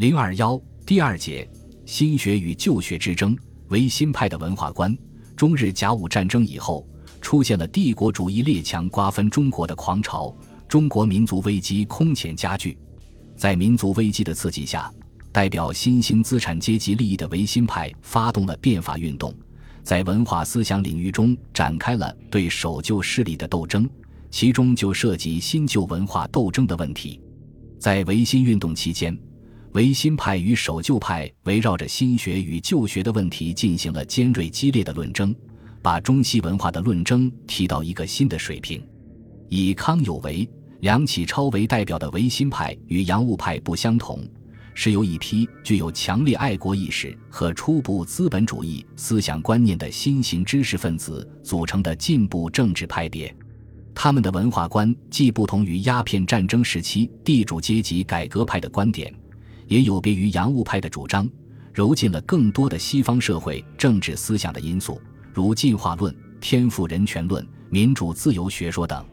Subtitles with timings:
[0.00, 1.46] 零二幺第二节：
[1.84, 3.36] 新学与旧学之争。
[3.68, 4.96] 维新派的文化观。
[5.36, 6.88] 中日甲午战争以后，
[7.20, 10.34] 出现了帝国主义列强瓜分中国的狂潮，
[10.66, 12.78] 中国民族危机空前加剧。
[13.36, 14.90] 在民族危机的刺激下，
[15.32, 19.34] 代表新兴资产阶级利益的维新派发动了变法运动，
[19.82, 23.86] 在文化思想领域中展开了对守旧势力的斗争，
[24.30, 27.20] 其中就涉及新旧文化斗争的问题。
[27.78, 29.14] 在维新运动期间，
[29.72, 35.32] 维新派与守旧派围绕着新学与旧学的问题进行了尖锐激烈的论争，
[35.80, 38.84] 把中西文化的论争提到一个新的水平。
[39.48, 40.48] 以康有为、
[40.80, 44.26] 梁启超为代表的维新派与洋务派不相同，
[44.74, 53.32] 是由一批具有强烈爱国意识和初步资本主义思想观念的新型知识分子组成的进步政治派别。
[53.94, 59.14] 他们的文化观既不同于鸦片战争时期地主阶级改革派的观点。
[59.70, 61.30] 也有别于洋务派的主张，
[61.72, 65.00] 揉进了更多的西方社会政治思想的因素，
[65.32, 69.06] 如进化论、天赋人权论、民主自由学说等。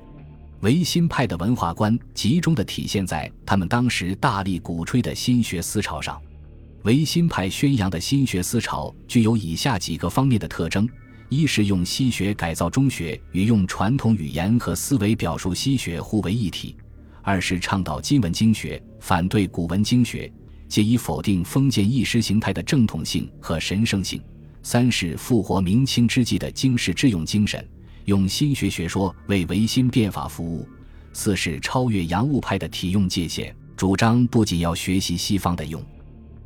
[0.62, 6.20] 维新派的文化观集中的体现在他们当时大力鼓吹的新学思潮上。
[6.82, 10.90] 维新派宣扬的新学思潮具有以下几个方面的特征：
[11.30, 16.76] 一是用西学改造中学，与用传统语言和思维表述西学互为一体；
[17.22, 20.32] 二是倡导今文经学，反对古文经学。
[20.68, 24.22] 借以否定封建意识形态的正统性和神圣性。
[24.64, 27.66] 三是复活明清之际的经世致用精神，
[28.06, 30.68] 用新学学说为维新变法服务。
[31.14, 35.82] 四是超越洋务派的体用界限，主张不仅要学习西方的用，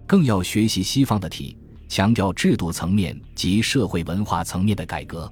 [0.05, 1.57] 更要学习西方的体，
[1.89, 5.29] 强调制度层面及社会文化层面的改革。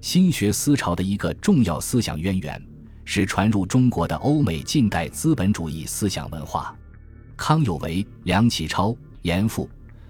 [0.00, 2.62] 新学思潮的一个重要思想渊源
[3.04, 6.74] 是传入中国的欧美近代资本主义思想文化。
[7.40, 9.66] 康有为、梁启超、严复、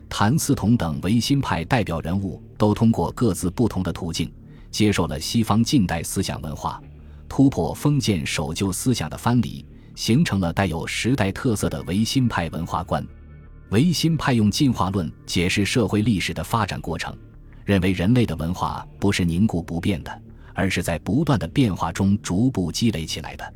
[0.09, 4.28] 谭嗣同等维新派代表人物，都通过各自不同的途径，
[4.69, 6.83] 接受了西方近代思想文化，
[7.29, 9.64] 突破封建守旧思想的藩篱，
[9.95, 13.07] 形成了带有时代特色的维新派文化观。
[13.70, 17.17] 维新派用进化论解释社会历史的发展过程，
[17.64, 23.55] 认为人类的文化不是凝固不变的，而是在不断的变化中逐步积累起来的。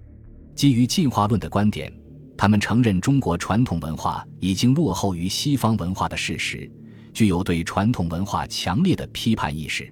[0.54, 1.92] 基于进化论的观点。
[2.44, 6.70] 他们承认中国传统文化已经落后于西方文化的事实，
[7.14, 9.90] 具有对传统文化强烈的批判意识。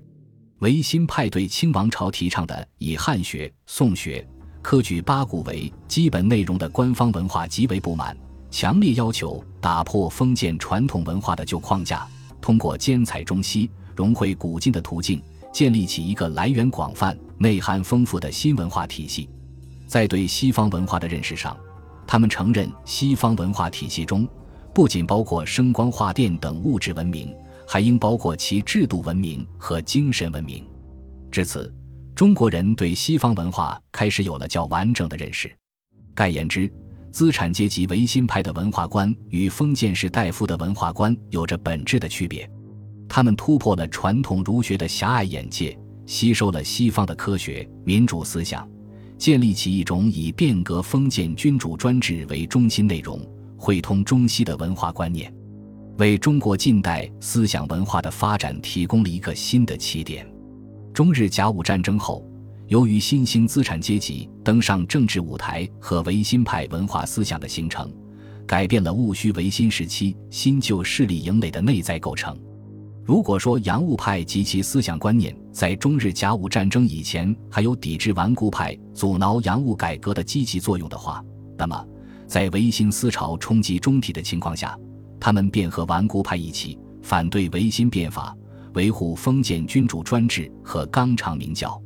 [0.58, 4.22] 维新派对清王朝提倡的以汉学、宋学、
[4.60, 8.14] 科举八股为基本内容的官方文化极为不满，
[8.50, 12.06] 强烈要求打破封建传统文化的旧框架，
[12.38, 15.22] 通过兼采中西、融汇古今的途径，
[15.54, 19.26] 建立起一个来源广泛、内涵丰富的新文化体系。
[19.86, 21.56] 在对西方文化的认识上，
[22.12, 24.28] 他们承认，西方文化体系中
[24.74, 27.34] 不仅包括声光画电等物质文明，
[27.66, 30.62] 还应包括其制度文明和精神文明。
[31.30, 31.74] 至此，
[32.14, 35.50] 中国人对西方文化开始有了较完整的认识。
[36.14, 36.70] 概言之，
[37.10, 42.46] 资产阶级维新派的文化观与封建士大夫的文化观有着本质的区别。
[43.08, 45.74] 他们突破了传统儒学的狭隘眼界，
[46.04, 48.68] 吸收了西方的科学民主思想。
[49.22, 53.25] 建立起一种以变革封建君主专制为中心内容、
[53.56, 55.33] 汇通中西的文化观念，
[55.99, 60.27] 为中国近代思想文化的发展提供了一个新的起点。
[60.93, 62.28] 中日甲午战争后，
[62.66, 67.89] 由于新兴资产阶级登上政治舞台和维新派文化思想的形成，
[68.44, 72.37] 改变了戊戌维新时期新旧势力营垒的内在构成。
[73.04, 81.22] 如果说洋务派及其思想观念在中日甲午战争以前还有抵制顽固派、阻挠洋务改革的积极作用的话，
[81.58, 81.84] 那么
[82.28, 84.78] 在维新思潮冲击中体的情况下，
[85.18, 88.36] 他们便和顽固派一起反对维新变法，
[88.74, 91.80] 维护封建君主专制和纲常名教。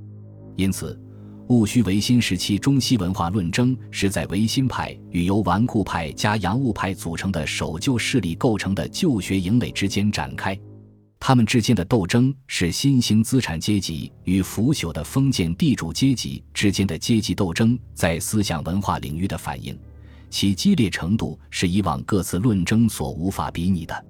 [0.54, 1.00] 因此，
[1.48, 10.58] 戊戌维新时期中西文化论争是在维新派与由顽固派加洋务派组成的守旧势力构成的旧学营垒之间展开。
[11.18, 19.76] 他们之间的斗争是新兴资产阶级与腐朽的封建地主阶级之间的阶级斗争在思想文化领域的反应，
[20.30, 24.06] 其激烈程度是以往各次论争所无法比拟的。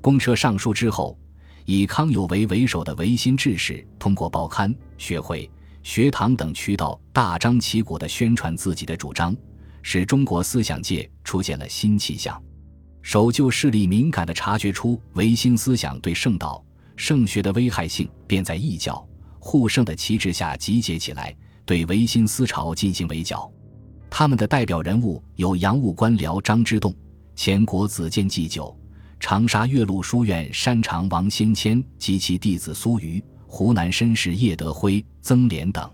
[0.00, 1.18] 公车上书之后，
[1.66, 5.50] 以康有为为首的维新志士通过报刊、学会、
[5.82, 9.36] 学堂等渠道大张旗鼓地宣传自己的主张，
[9.82, 12.42] 使中国思想界出现了新气象。
[13.04, 16.64] 守旧势力敏感地察觉出维新思想对圣道、
[16.96, 19.06] 圣学的危害性，便在异教、
[19.38, 21.36] 护圣的旗帜下集结起来，
[21.66, 23.52] 对维新思潮进行围剿。
[24.08, 26.96] 他们的代表人物有洋务官僚张之洞、
[27.36, 28.74] 前国子监祭酒、
[29.20, 35.88] 长沙岳麓书院山长王先谦及其弟子苏瑜、湖南绅士叶德辉、曾廉等。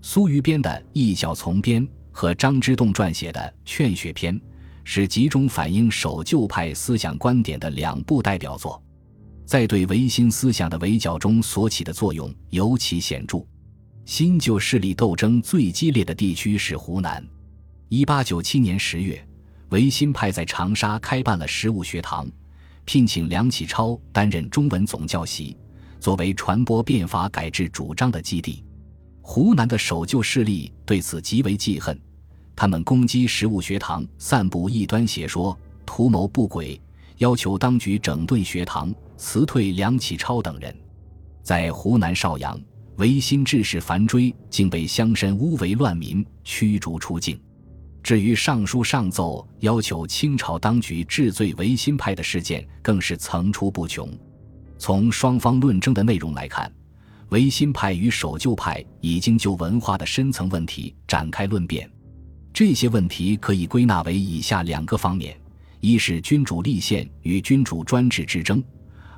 [0.00, 4.34] 苏瑜编的《异教从编》和张之洞撰写的《劝学篇》，
[4.90, 8.82] 是集中反映守旧派思想观点的两部代表作，
[9.44, 13.36] 在对维新思想的围剿中所起的作用尤其显著。
[14.06, 17.22] 新旧势力斗争最激烈的地区是湖南。
[17.90, 19.22] 一八九七年十月，
[19.68, 22.26] 维新派在长沙开办了实物学堂，
[22.86, 25.54] 聘请梁启超担任中文总教习，
[26.00, 28.64] 作为传播变法改制主张的基地。
[29.20, 32.00] 湖南的守旧势力对此极为记恨，
[32.60, 35.56] 他们攻击实物学堂，散布异端邪说，
[35.86, 36.80] 图谋不轨，
[37.18, 40.76] 要求当局整顿学堂，辞退梁启超等人。
[41.40, 42.60] 在湖南邵阳，
[42.96, 47.40] 维新志士樊追竟被乡绅诬为乱民，驱逐出境。
[48.02, 54.10] 至于上书上奏要求清朝当局治罪维新派的事件，更是层出不穷。
[54.78, 56.68] 从双方论证的内容来看。
[57.28, 61.88] 维新派与守旧派已经就文化的深层问题展开论辩，
[62.58, 65.38] 这些问题可以归纳为以下两个方面：
[65.78, 68.60] 一是君主立宪与君主专制之争；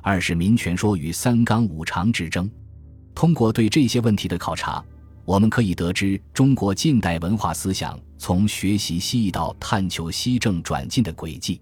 [0.03, 2.47] 二是民权说与三纲五常之争。
[3.15, 4.85] 通过对这些问题的考察，
[5.25, 11.59] 我们可以得知中国近代文化思想从学习西医到探求西正转进的轨迹。